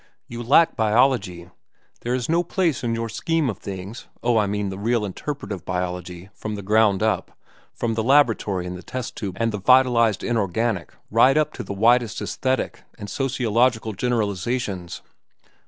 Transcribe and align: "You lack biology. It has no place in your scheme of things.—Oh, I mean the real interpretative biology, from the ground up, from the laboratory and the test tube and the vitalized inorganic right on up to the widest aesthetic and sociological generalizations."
"You 0.27 0.41
lack 0.41 0.75
biology. 0.75 1.51
It 2.03 2.09
has 2.09 2.27
no 2.27 2.41
place 2.43 2.83
in 2.83 2.95
your 2.95 3.07
scheme 3.07 3.51
of 3.51 3.59
things.—Oh, 3.59 4.35
I 4.35 4.47
mean 4.47 4.69
the 4.69 4.79
real 4.79 5.05
interpretative 5.05 5.63
biology, 5.63 6.29
from 6.33 6.55
the 6.55 6.63
ground 6.63 7.03
up, 7.03 7.37
from 7.71 7.93
the 7.93 8.01
laboratory 8.01 8.65
and 8.65 8.75
the 8.75 8.81
test 8.81 9.15
tube 9.15 9.37
and 9.39 9.51
the 9.51 9.59
vitalized 9.59 10.23
inorganic 10.23 10.91
right 11.11 11.37
on 11.37 11.41
up 11.41 11.53
to 11.53 11.61
the 11.63 11.71
widest 11.75 12.19
aesthetic 12.19 12.81
and 12.97 13.11
sociological 13.11 13.93
generalizations." 13.93 15.03